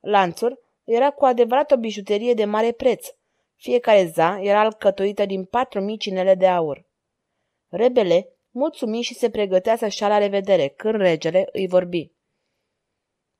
Lanțul 0.00 0.60
era 0.84 1.10
cu 1.10 1.24
adevărat 1.24 1.70
o 1.70 1.76
bijuterie 1.76 2.34
de 2.34 2.44
mare 2.44 2.72
preț. 2.72 3.06
Fiecare 3.54 4.10
za 4.14 4.38
era 4.40 4.60
alcătuită 4.60 5.26
din 5.26 5.44
patru 5.44 5.80
mici 5.80 6.04
inele 6.04 6.34
de 6.34 6.46
aur. 6.46 6.86
Rebele 7.68 8.32
mulțumi 8.50 9.02
și 9.02 9.14
se 9.14 9.30
pregătea 9.30 9.76
să-și 9.76 10.02
la 10.02 10.18
revedere, 10.18 10.68
când 10.68 11.00
regele 11.00 11.48
îi 11.52 11.66
vorbi. 11.66 12.12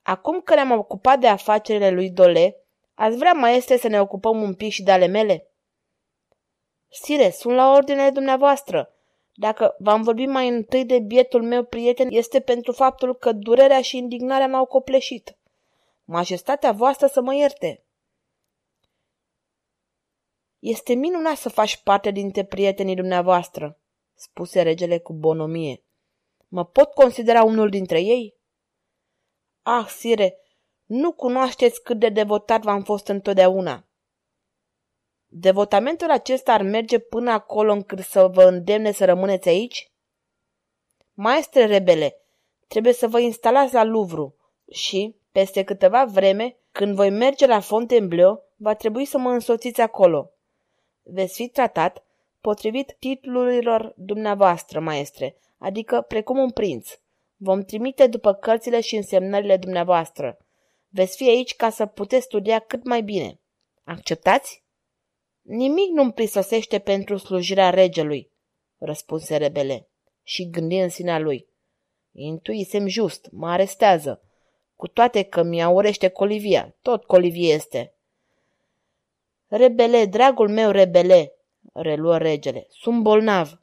Acum 0.03 0.41
că 0.41 0.55
ne-am 0.55 0.71
ocupat 0.71 1.19
de 1.19 1.27
afacerile 1.27 1.91
lui 1.91 2.11
Dole, 2.11 2.57
ați 2.95 3.17
vrea, 3.17 3.33
maestre, 3.33 3.77
să 3.77 3.88
ne 3.88 4.00
ocupăm 4.00 4.43
un 4.43 4.55
pic 4.55 4.73
și 4.73 4.83
de 4.83 4.91
ale 4.91 5.07
mele? 5.07 5.50
Sire, 6.88 7.31
sunt 7.31 7.55
la 7.55 7.73
ordinele 7.73 8.11
dumneavoastră. 8.11 8.93
Dacă 9.35 9.75
v-am 9.79 10.03
vorbit 10.03 10.29
mai 10.29 10.49
întâi 10.49 10.85
de 10.85 10.99
bietul 10.99 11.43
meu 11.43 11.65
prieten, 11.65 12.09
este 12.11 12.41
pentru 12.41 12.73
faptul 12.73 13.15
că 13.15 13.33
durerea 13.33 13.81
și 13.81 13.97
indignarea 13.97 14.47
m-au 14.47 14.65
copleșit. 14.65 15.38
Majestatea 16.11 16.73
voastră 16.73 17.07
să 17.07 17.21
mă 17.21 17.35
ierte. 17.35 17.85
Este 20.59 20.95
minunat 20.95 21.37
să 21.37 21.49
faci 21.49 21.83
parte 21.83 22.11
dintre 22.11 22.45
prietenii 22.45 22.95
dumneavoastră, 22.95 23.79
spuse 24.15 24.62
regele 24.62 24.99
cu 24.99 25.12
bonomie. 25.12 25.85
Mă 26.49 26.65
pot 26.65 26.93
considera 26.93 27.43
unul 27.43 27.69
dintre 27.69 28.00
ei? 28.00 28.37
Ah, 29.62 29.87
sire, 29.87 30.38
nu 30.85 31.12
cunoașteți 31.12 31.83
cât 31.83 31.99
de 31.99 32.09
devotat 32.09 32.62
v-am 32.62 32.83
fost 32.83 33.09
întotdeauna. 33.09 33.88
Devotamentul 35.27 36.11
acesta 36.11 36.53
ar 36.53 36.62
merge 36.62 36.99
până 36.99 37.31
acolo 37.31 37.73
încât 37.73 37.99
să 37.99 38.27
vă 38.27 38.45
îndemne 38.45 38.93
să 38.93 39.05
rămâneți 39.05 39.49
aici? 39.49 39.93
Maestre 41.12 41.67
rebele, 41.67 42.21
trebuie 42.69 42.93
să 42.93 43.09
vă 43.09 43.21
instalați 43.21 43.75
la 43.75 43.85
Louvre 43.85 44.35
și, 44.71 45.18
peste 45.38 45.62
câteva 45.62 46.04
vreme, 46.04 46.57
când 46.73 46.95
voi 46.95 47.11
merge 47.11 47.47
la 47.47 47.61
Fontainebleau, 47.61 48.45
va 48.57 48.75
trebui 48.75 49.04
să 49.04 49.18
mă 49.18 49.30
însoțiți 49.30 49.80
acolo. 49.80 50.30
Veți 51.02 51.35
fi 51.35 51.49
tratat 51.49 52.04
potrivit 52.40 52.97
titlurilor 52.99 53.92
dumneavoastră, 53.97 54.80
maestre, 54.80 55.37
adică 55.59 56.00
precum 56.00 56.38
un 56.38 56.50
prinț. 56.50 56.99
Vom 57.37 57.62
trimite 57.62 58.07
după 58.07 58.35
cărțile 58.35 58.80
și 58.80 58.97
însemnările 58.97 59.57
dumneavoastră. 59.57 60.38
Veți 60.88 61.16
fi 61.16 61.28
aici 61.28 61.57
ca 61.57 61.71
să 61.71 61.87
puteți 61.87 62.25
studia 62.25 62.59
cât 62.59 62.85
mai 62.85 63.02
bine. 63.02 63.40
Acceptați? 63.85 64.64
Nimic 65.42 65.90
nu-mi 65.90 66.12
prisosește 66.12 66.78
pentru 66.78 67.16
slujirea 67.16 67.71
regelui, 67.71 68.30
răspunse 68.78 69.37
rebele 69.37 69.88
și 70.23 70.50
gândi 70.50 70.76
în 70.76 70.88
sinea 70.88 71.18
lui. 71.18 71.49
Intuisem 72.12 72.87
just, 72.87 73.28
mă 73.30 73.49
arestează. 73.49 74.23
Cu 74.79 74.87
toate 74.89 75.23
că 75.23 75.43
mi-a 75.43 75.69
urește 75.69 76.09
colivia, 76.09 76.75
tot 76.83 77.05
colivie 77.05 77.53
este. 77.53 77.95
Rebele, 79.47 80.05
dragul 80.05 80.49
meu 80.49 80.71
rebele, 80.71 81.33
reluă 81.73 82.19
regele, 82.19 82.67
sunt 82.71 83.03
bolnav. 83.03 83.61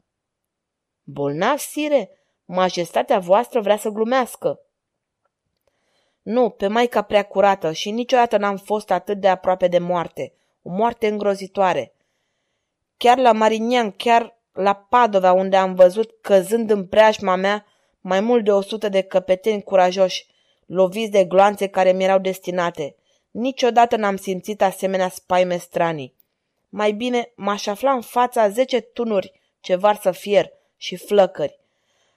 Bolnav, 1.02 1.58
sire? 1.58 2.10
Majestatea 2.44 3.18
voastră 3.18 3.60
vrea 3.60 3.76
să 3.76 3.88
glumească. 3.88 4.60
Nu, 6.22 6.50
pe 6.50 6.66
maica 6.66 7.02
prea 7.02 7.22
curată 7.22 7.72
și 7.72 7.90
niciodată 7.90 8.36
n-am 8.36 8.56
fost 8.56 8.90
atât 8.90 9.20
de 9.20 9.28
aproape 9.28 9.68
de 9.68 9.78
moarte. 9.78 10.32
O 10.62 10.70
moarte 10.70 11.06
îngrozitoare. 11.06 11.94
Chiar 12.96 13.18
la 13.18 13.32
Marignan, 13.32 13.90
chiar 13.90 14.38
la 14.52 14.74
Padova, 14.74 15.32
unde 15.32 15.56
am 15.56 15.74
văzut 15.74 16.18
căzând 16.20 16.70
în 16.70 16.86
preajma 16.86 17.34
mea 17.34 17.66
mai 18.00 18.20
mult 18.20 18.44
de 18.44 18.52
o 18.52 18.60
sută 18.60 18.88
de 18.88 19.02
căpeteni 19.02 19.62
curajoși, 19.62 20.34
loviți 20.66 21.10
de 21.10 21.24
gloanțe 21.24 21.66
care 21.66 21.92
mi 21.92 22.04
erau 22.04 22.18
destinate. 22.18 22.96
Niciodată 23.30 23.96
n-am 23.96 24.16
simțit 24.16 24.62
asemenea 24.62 25.08
spaime 25.08 25.56
stranii. 25.56 26.14
Mai 26.68 26.92
bine 26.92 27.32
m-aș 27.34 27.66
afla 27.66 27.92
în 27.92 28.00
fața 28.00 28.48
zece 28.48 28.80
tunuri 28.80 29.40
ce 29.60 29.74
varsă 29.74 30.10
fier 30.10 30.50
și 30.76 30.96
flăcări. 30.96 31.58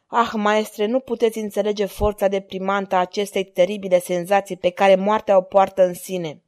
Ah, 0.07 0.29
maestre, 0.33 0.85
nu 0.85 0.99
puteți 0.99 1.37
înțelege 1.37 1.85
forța 1.85 2.27
deprimantă 2.27 2.95
a 2.95 2.99
acestei 2.99 3.43
teribile 3.43 3.99
senzații 3.99 4.57
pe 4.57 4.69
care 4.69 4.95
moartea 4.95 5.37
o 5.37 5.41
poartă 5.41 5.85
în 5.85 5.93
sine. 5.93 6.41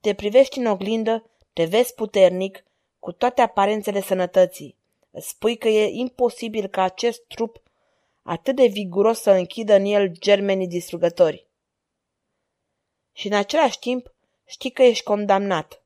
Te 0.00 0.14
privești 0.14 0.58
în 0.58 0.66
oglindă, 0.66 1.30
te 1.52 1.64
vezi 1.64 1.94
puternic, 1.94 2.64
cu 2.98 3.12
toate 3.12 3.40
aparențele 3.40 4.00
sănătății. 4.00 4.76
Spui 5.12 5.56
că 5.56 5.68
e 5.68 5.88
imposibil 5.92 6.66
ca 6.66 6.82
acest 6.82 7.22
trup 7.28 7.62
atât 8.26 8.56
de 8.56 8.66
viguros 8.66 9.20
să 9.20 9.30
închidă 9.30 9.74
în 9.74 9.84
el 9.84 10.12
germenii 10.18 10.66
distrugători. 10.66 11.46
Și 13.12 13.26
în 13.26 13.32
același 13.32 13.78
timp 13.78 14.14
știi 14.44 14.70
că 14.70 14.82
ești 14.82 15.04
condamnat. 15.04 15.82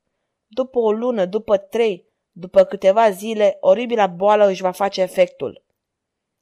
După 0.47 0.79
o 0.79 0.93
lună, 0.93 1.25
după 1.25 1.57
trei, 1.57 2.07
după 2.33 2.65
câteva 2.65 3.11
zile, 3.11 3.57
oribila 3.61 4.07
boală 4.07 4.47
își 4.47 4.63
va 4.63 4.71
face 4.71 5.01
efectul. 5.01 5.63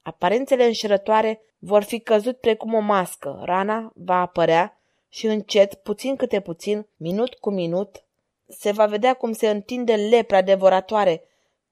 Aparențele 0.02 0.64
înșelătoare 0.64 1.40
vor 1.58 1.82
fi 1.82 2.00
căzut 2.00 2.38
precum 2.38 2.74
o 2.74 2.80
mască, 2.80 3.40
rana 3.44 3.92
va 3.94 4.20
apărea 4.20 4.80
și 5.08 5.26
încet, 5.26 5.74
puțin 5.74 6.16
câte 6.16 6.40
puțin, 6.40 6.86
minut 6.96 7.34
cu 7.34 7.50
minut, 7.50 8.04
se 8.46 8.70
va 8.70 8.86
vedea 8.86 9.14
cum 9.14 9.32
se 9.32 9.50
întinde 9.50 9.94
lepra 9.94 10.42
devoratoare, 10.42 11.22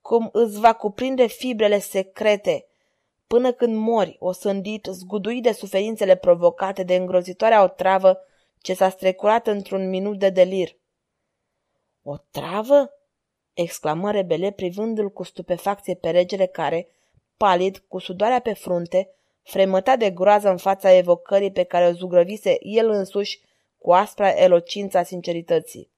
cum 0.00 0.28
îți 0.33 0.61
va 0.61 0.73
cuprinde 0.73 1.26
fibrele 1.26 1.78
secrete, 1.78 2.66
până 3.26 3.52
când 3.52 3.76
mori, 3.76 4.16
osândit, 4.18 4.87
zguduit 4.90 5.42
de 5.42 5.52
suferințele 5.52 6.16
provocate 6.16 6.83
de 6.83 6.95
îngrozitoarea 6.95 7.62
otravă 7.62 8.21
ce 8.59 8.75
s-a 8.75 8.88
strecurat 8.88 9.47
într-un 9.47 9.88
minut 9.88 10.18
de 10.18 10.30
delir. 10.30 10.76
O 12.02 12.16
travă? 12.30 12.90
exclamă 13.52 14.11
rebele 14.11 14.50
privându-l 14.50 15.11
cu 15.11 15.23
stupefacție 15.23 15.95
pe 15.95 16.11
regele 16.11 16.47
care, 16.47 16.88
palid, 17.37 17.78
cu 17.88 17.99
sudoarea 17.99 18.38
pe 18.38 18.52
frunte, 18.52 19.11
fremăta 19.42 19.97
de 19.97 20.11
groază 20.11 20.49
în 20.49 20.56
fața 20.56 20.92
evocării 20.92 21.52
pe 21.52 21.62
care 21.62 21.87
o 21.87 21.92
zugrăvise 21.92 22.56
el 22.61 22.90
însuși 22.90 23.40
cu 23.78 23.92
aspra 23.92 24.28
elocința 24.28 25.02
sincerității. 25.02 25.90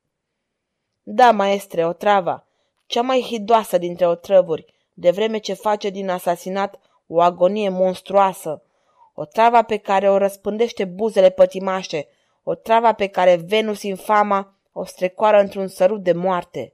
Da, 1.02 1.30
maestre, 1.30 1.86
o 1.86 1.92
trava, 1.92 2.46
cea 2.86 3.02
mai 3.02 3.20
hidoasă 3.20 3.78
dintre 3.78 4.06
otrăvuri, 4.06 4.74
de 4.94 5.10
vreme 5.10 5.38
ce 5.38 5.54
face 5.54 5.90
din 5.90 6.08
asasinat 6.08 6.80
o 7.08 7.20
agonie 7.20 7.68
monstruoasă, 7.68 8.62
o 9.14 9.24
travă 9.24 9.62
pe 9.62 9.76
care 9.76 10.10
o 10.10 10.16
răspândește 10.16 10.84
buzele 10.84 11.30
pătimașe, 11.30 12.08
o 12.42 12.54
travă 12.54 12.92
pe 12.92 13.06
care 13.06 13.34
Venus 13.34 13.82
infama 13.82 14.58
o 14.72 14.84
strecoară 14.84 15.40
într-un 15.40 15.68
sărut 15.68 16.02
de 16.02 16.12
moarte. 16.12 16.72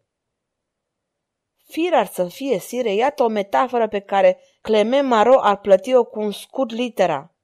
Fir 1.66 1.94
ar 1.94 2.06
să 2.06 2.24
fie, 2.24 2.58
sire, 2.58 2.94
iată 2.94 3.22
o 3.22 3.28
metaforă 3.28 3.88
pe 3.88 3.98
care 3.98 4.38
Clement 4.60 5.08
Maro 5.08 5.40
ar 5.40 5.56
plăti-o 5.56 6.04
cu 6.04 6.20
un 6.20 6.30
scurt 6.30 6.70
litera. 6.70 7.34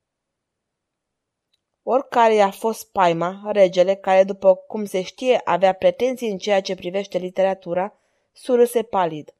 Oricare 1.82 2.34
i-a 2.34 2.50
fost 2.50 2.92
paima, 2.92 3.42
regele, 3.52 3.94
care, 3.94 4.24
după 4.24 4.54
cum 4.54 4.84
se 4.84 5.02
știe, 5.02 5.40
avea 5.44 5.72
pretenții 5.72 6.30
în 6.30 6.38
ceea 6.38 6.60
ce 6.60 6.74
privește 6.74 7.18
literatura, 7.18 7.98
surâse 8.32 8.82
palid. 8.82 9.34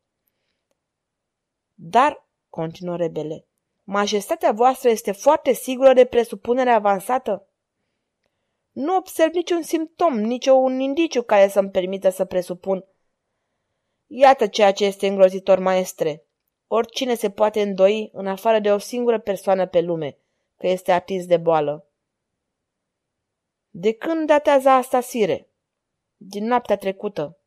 Dar, 1.74 2.26
continuă 2.50 2.96
rebele, 2.96 3.44
majestatea 3.84 4.52
voastră 4.52 4.88
este 4.88 5.12
foarte 5.12 5.52
sigură 5.52 5.92
de 5.92 6.04
presupunere 6.04 6.70
avansată? 6.70 7.48
Nu 8.72 8.96
observ 8.96 9.34
niciun 9.34 9.62
simptom, 9.62 10.18
nici 10.18 10.46
un 10.46 10.80
indiciu 10.80 11.22
care 11.22 11.48
să-mi 11.48 11.70
permită 11.70 12.08
să 12.08 12.24
presupun. 12.24 12.84
Iată 14.06 14.46
ceea 14.46 14.72
ce 14.72 14.84
este 14.84 15.06
îngrozitor, 15.06 15.58
maestre. 15.58 16.24
Oricine 16.66 17.14
se 17.14 17.30
poate 17.30 17.62
îndoi 17.62 18.10
în 18.12 18.26
afară 18.26 18.58
de 18.58 18.72
o 18.72 18.78
singură 18.78 19.18
persoană 19.18 19.66
pe 19.66 19.80
lume, 19.80 20.16
că 20.56 20.66
este 20.66 20.92
atins 20.92 21.26
de 21.26 21.36
boală. 21.36 21.84
De 23.70 23.92
când 23.92 24.26
datează 24.26 24.68
asta, 24.68 25.00
sire? 25.00 25.48
Din 26.16 26.46
noaptea 26.46 26.76
trecută. 26.76 27.38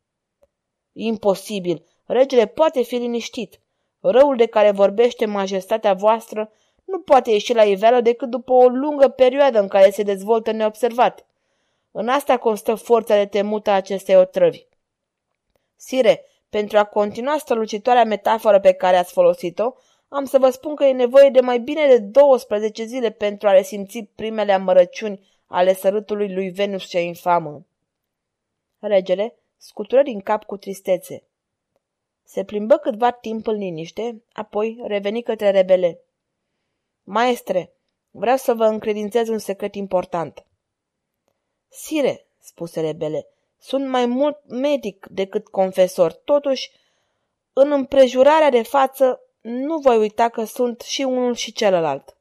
Imposibil. 0.91 1.85
Regele 2.05 2.47
poate 2.47 2.81
fi 2.81 2.95
liniștit. 2.95 3.59
Răul 4.05 4.35
de 4.35 4.45
care 4.45 4.71
vorbește 4.71 5.25
majestatea 5.25 5.93
voastră 5.93 6.51
nu 6.83 6.99
poate 6.99 7.31
ieși 7.31 7.53
la 7.53 7.63
iveală 7.63 8.01
decât 8.01 8.29
după 8.29 8.53
o 8.53 8.67
lungă 8.67 9.07
perioadă 9.07 9.59
în 9.59 9.67
care 9.67 9.89
se 9.89 10.03
dezvoltă 10.03 10.51
neobservat. 10.51 11.25
În 11.91 12.07
asta 12.07 12.37
constă 12.37 12.75
forța 12.75 13.15
de 13.15 13.25
temută 13.25 13.69
a 13.69 13.73
acestei 13.73 14.15
otrăvi. 14.15 14.65
Sire, 15.75 16.25
pentru 16.49 16.77
a 16.77 16.83
continua 16.83 17.37
strălucitoarea 17.37 18.03
metaforă 18.03 18.59
pe 18.59 18.73
care 18.73 18.97
ați 18.97 19.11
folosit-o, 19.11 19.73
am 20.07 20.25
să 20.25 20.37
vă 20.37 20.49
spun 20.49 20.75
că 20.75 20.83
e 20.83 20.91
nevoie 20.91 21.29
de 21.29 21.39
mai 21.39 21.59
bine 21.59 21.87
de 21.87 21.97
12 21.97 22.83
zile 22.83 23.09
pentru 23.09 23.47
a 23.47 23.51
resimți 23.51 24.09
primele 24.15 24.51
amărăciuni 24.51 25.27
ale 25.45 25.73
sărutului 25.73 26.33
lui 26.33 26.49
Venus 26.49 26.83
ce 26.83 27.01
infamă. 27.01 27.65
Regele 28.79 29.35
scutură 29.57 30.01
din 30.01 30.19
cap 30.19 30.43
cu 30.43 30.57
tristețe. 30.57 31.23
Se 32.23 32.43
plimbă 32.43 32.77
câtva 32.77 33.11
timp 33.11 33.47
în 33.47 33.57
liniște, 33.57 34.23
apoi 34.33 34.81
reveni 34.83 35.23
către 35.23 35.49
rebele. 35.49 35.99
Maestre, 37.03 37.73
vreau 38.11 38.37
să 38.37 38.53
vă 38.53 38.65
încredințez 38.65 39.27
un 39.27 39.37
secret 39.37 39.75
important. 39.75 40.45
Sire, 41.69 42.25
spuse 42.39 42.81
rebele, 42.81 43.27
sunt 43.59 43.87
mai 43.87 44.05
mult 44.05 44.37
medic 44.47 45.05
decât 45.09 45.47
confesor. 45.47 46.13
Totuși, 46.13 46.71
în 47.53 47.71
împrejurarea 47.71 48.49
de 48.49 48.61
față, 48.61 49.21
nu 49.41 49.77
voi 49.77 49.97
uita 49.97 50.29
că 50.29 50.43
sunt 50.43 50.81
și 50.81 51.01
unul 51.01 51.35
și 51.35 51.51
celălalt. 51.51 52.17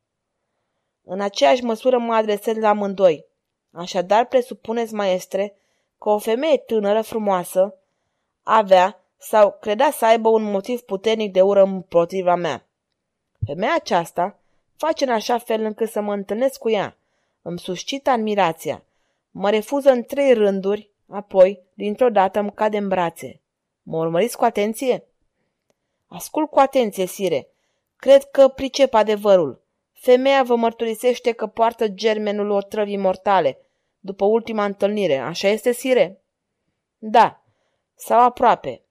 În 1.04 1.20
aceeași 1.20 1.64
măsură 1.64 1.98
mă 1.98 2.14
adresez 2.14 2.56
la 2.56 2.68
amândoi. 2.68 3.26
Așadar, 3.70 4.26
presupuneți, 4.26 4.94
maestre, 4.94 5.56
că 5.98 6.08
o 6.08 6.18
femeie 6.18 6.58
tânără, 6.58 7.02
frumoasă, 7.02 7.74
avea 8.42 9.01
sau 9.22 9.56
credea 9.60 9.90
să 9.90 10.04
aibă 10.04 10.28
un 10.28 10.42
motiv 10.42 10.80
puternic 10.80 11.32
de 11.32 11.42
ură 11.42 11.62
împotriva 11.62 12.34
mea. 12.34 12.66
Femeia 13.46 13.74
aceasta 13.74 14.38
face 14.76 15.04
în 15.04 15.10
așa 15.10 15.38
fel 15.38 15.64
încât 15.64 15.88
să 15.90 16.00
mă 16.00 16.12
întâlnesc 16.12 16.58
cu 16.58 16.70
ea. 16.70 16.96
Îmi 17.42 17.58
suscită 17.58 18.10
admirația. 18.10 18.84
Mă 19.30 19.50
refuză 19.50 19.90
în 19.90 20.02
trei 20.02 20.32
rânduri, 20.32 20.90
apoi, 21.08 21.62
dintr-o 21.74 22.08
dată, 22.08 22.38
îmi 22.38 22.52
cade 22.52 22.76
în 22.76 22.88
brațe. 22.88 23.40
Mă 23.82 23.96
urmăriți 23.96 24.36
cu 24.36 24.44
atenție? 24.44 25.04
Ascult 26.06 26.50
cu 26.50 26.58
atenție, 26.58 27.06
sire. 27.06 27.48
Cred 27.96 28.24
că 28.24 28.48
pricep 28.48 28.94
adevărul. 28.94 29.62
Femeia 29.92 30.42
vă 30.42 30.56
mărturisește 30.56 31.32
că 31.32 31.46
poartă 31.46 31.88
germenul 31.88 32.50
otrăvii 32.50 32.96
mortale, 32.96 33.58
după 33.98 34.24
ultima 34.24 34.64
întâlnire. 34.64 35.16
Așa 35.16 35.48
este, 35.48 35.72
sire? 35.72 36.22
Da, 36.98 37.42
sau 37.94 38.20
aproape. 38.20 38.82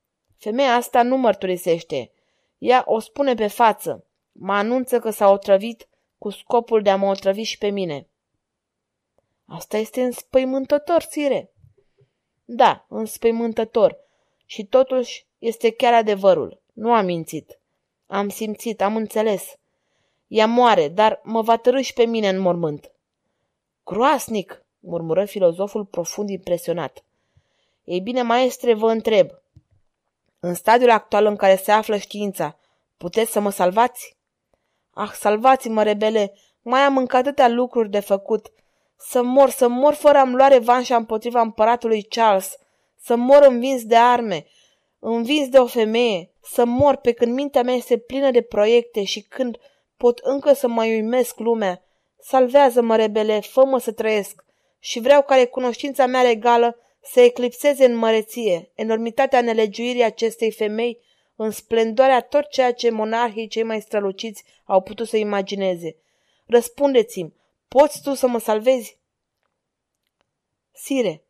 Femeia 0.41 0.75
asta 0.75 1.03
nu 1.03 1.17
mărturisește. 1.17 2.11
Ea 2.57 2.83
o 2.85 2.99
spune 2.99 3.33
pe 3.33 3.47
față. 3.47 4.05
Mă 4.31 4.53
anunță 4.53 4.99
că 4.99 5.09
s-a 5.09 5.29
otrăvit 5.29 5.87
cu 6.17 6.29
scopul 6.29 6.81
de 6.81 6.89
a 6.89 6.95
mă 6.95 7.09
otrăvi 7.09 7.41
și 7.41 7.57
pe 7.57 7.69
mine. 7.69 8.07
Asta 9.45 9.77
este 9.77 10.03
înspăimântător, 10.03 11.01
sire. 11.01 11.51
Da, 12.45 12.85
înspăimântător. 12.89 13.97
Și 14.45 14.65
totuși 14.65 15.25
este 15.39 15.71
chiar 15.71 15.93
adevărul. 15.93 16.61
Nu 16.73 16.93
am 16.93 17.05
mințit. 17.05 17.59
Am 18.07 18.29
simțit, 18.29 18.81
am 18.81 18.95
înțeles. 18.95 19.55
Ea 20.27 20.47
moare, 20.47 20.87
dar 20.87 21.21
mă 21.23 21.41
va 21.41 21.57
târâ 21.57 21.81
și 21.81 21.93
pe 21.93 22.05
mine 22.05 22.29
în 22.29 22.39
mormânt. 22.39 22.91
Groasnic, 23.83 24.65
murmură 24.79 25.25
filozoful 25.25 25.85
profund 25.85 26.29
impresionat. 26.29 27.03
Ei 27.83 27.99
bine, 27.99 28.21
maestre, 28.21 28.73
vă 28.73 28.91
întreb. 28.91 29.40
În 30.43 30.53
stadiul 30.53 30.89
actual 30.89 31.25
în 31.25 31.35
care 31.35 31.55
se 31.55 31.71
află 31.71 31.97
știința, 31.97 32.57
puteți 32.97 33.31
să 33.31 33.39
mă 33.39 33.51
salvați? 33.51 34.17
Ah, 34.93 35.09
salvați-mă, 35.13 35.83
rebele, 35.83 36.33
mai 36.61 36.81
am 36.81 36.97
încă 36.97 37.17
atâtea 37.17 37.47
lucruri 37.47 37.89
de 37.89 37.99
făcut. 37.99 38.51
Să 38.97 39.21
mor, 39.21 39.49
să 39.49 39.67
mor 39.67 39.93
fără 39.93 40.17
a-mi 40.17 40.35
lua 40.35 40.47
revanșa 40.47 40.95
împotriva 40.95 41.41
împăratului 41.41 42.03
Charles, 42.03 42.57
să 42.97 43.15
mor 43.15 43.43
învins 43.43 43.85
de 43.85 43.95
arme, 43.95 44.45
învins 44.99 45.47
de 45.47 45.57
o 45.57 45.65
femeie, 45.65 46.31
să 46.41 46.65
mor 46.65 46.95
pe 46.95 47.11
când 47.11 47.33
mintea 47.33 47.63
mea 47.63 47.73
este 47.73 47.97
plină 47.97 48.31
de 48.31 48.41
proiecte 48.41 49.03
și 49.03 49.21
când 49.21 49.57
pot 49.97 50.17
încă 50.17 50.53
să 50.53 50.67
mai 50.67 50.93
uimesc 50.93 51.39
lumea. 51.39 51.83
Salvează-mă, 52.19 52.95
rebele, 52.95 53.39
fă-mă 53.39 53.79
să 53.79 53.91
trăiesc 53.91 54.43
și 54.79 54.99
vreau 54.99 55.21
ca 55.21 55.35
recunoștința 55.35 56.05
mea 56.05 56.21
regală 56.21 56.77
să 57.01 57.19
eclipseze 57.19 57.85
în 57.85 57.95
măreție 57.95 58.71
enormitatea 58.75 59.41
nelegiuirii 59.41 60.03
acestei 60.03 60.51
femei 60.51 60.99
în 61.35 61.51
splendoarea 61.51 62.21
tot 62.21 62.49
ceea 62.49 62.73
ce 62.73 62.89
monarhii 62.89 63.47
cei 63.47 63.63
mai 63.63 63.81
străluciți 63.81 64.43
au 64.65 64.81
putut 64.81 65.07
să 65.07 65.17
imagineze. 65.17 65.95
Răspundeți-mi, 66.45 67.33
poți 67.67 68.01
tu 68.01 68.13
să 68.13 68.27
mă 68.27 68.39
salvezi? 68.39 68.99
Sire, 70.71 71.23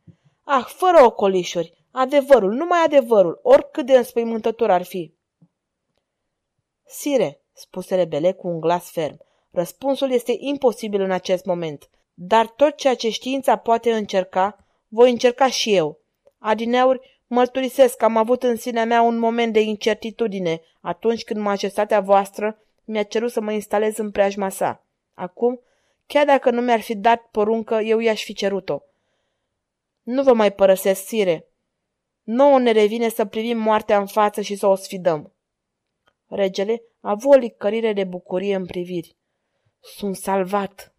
ah, 0.44 0.64
fără 0.66 1.04
ocolișuri, 1.04 1.86
adevărul, 1.90 2.52
numai 2.52 2.78
adevărul, 2.84 3.40
oricât 3.42 3.86
de 3.86 3.96
înspăimântător 3.96 4.70
ar 4.70 4.82
fi. 4.82 5.14
Sire, 6.84 7.40
spuse 7.52 7.94
rebele 7.94 8.32
cu 8.32 8.48
un 8.48 8.60
glas 8.60 8.90
ferm, 8.90 9.20
răspunsul 9.50 10.10
este 10.10 10.34
imposibil 10.38 11.00
în 11.00 11.10
acest 11.10 11.44
moment, 11.44 11.90
dar 12.14 12.46
tot 12.46 12.76
ceea 12.76 12.94
ce 12.94 13.10
știința 13.10 13.56
poate 13.56 13.92
încerca, 13.92 14.66
voi 14.92 15.10
încerca 15.10 15.48
și 15.48 15.74
eu. 15.74 16.00
Adineauri, 16.38 17.12
Mărturisesc 17.34 17.96
că 17.96 18.04
am 18.04 18.16
avut 18.16 18.42
în 18.42 18.56
sinea 18.56 18.84
mea 18.84 19.02
un 19.02 19.18
moment 19.18 19.52
de 19.52 19.60
incertitudine 19.60 20.60
atunci 20.80 21.24
când 21.24 21.40
majestatea 21.40 22.00
voastră 22.00 22.58
mi-a 22.84 23.02
cerut 23.02 23.30
să 23.30 23.40
mă 23.40 23.52
instalez 23.52 23.96
în 23.96 24.10
preajma 24.10 24.48
sa. 24.48 24.86
Acum, 25.14 25.60
chiar 26.06 26.26
dacă 26.26 26.50
nu 26.50 26.60
mi-ar 26.60 26.80
fi 26.80 26.96
dat 26.96 27.28
poruncă, 27.30 27.74
eu 27.74 27.98
i-aș 27.98 28.24
fi 28.24 28.32
cerut-o. 28.32 28.82
Nu 30.02 30.22
vă 30.22 30.32
mai 30.32 30.52
părăsesc, 30.52 31.06
sire. 31.06 31.48
Nouă 32.22 32.58
ne 32.58 32.70
revine 32.70 33.08
să 33.08 33.24
privim 33.24 33.58
moartea 33.58 33.98
în 33.98 34.06
față 34.06 34.40
și 34.40 34.56
să 34.56 34.66
o 34.66 34.74
sfidăm. 34.74 35.32
Regele 36.26 36.82
a 37.00 37.10
avut 37.10 37.34
o 37.34 37.38
licărire 37.38 37.92
de 37.92 38.04
bucurie 38.04 38.54
în 38.54 38.66
priviri. 38.66 39.16
Sunt 39.80 40.16
salvat! 40.16 40.91